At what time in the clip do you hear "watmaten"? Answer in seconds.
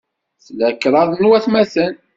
1.29-1.93